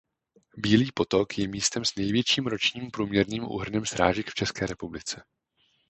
Bílý 0.57 0.91
Potok 0.91 1.37
je 1.37 1.47
místem 1.47 1.85
s 1.85 1.95
největším 1.95 2.47
ročním 2.47 2.91
průměrným 2.91 3.43
úhrnem 3.43 3.85
srážek 3.85 4.27
v 4.29 4.35
České 4.35 4.65
republice. 4.65 5.23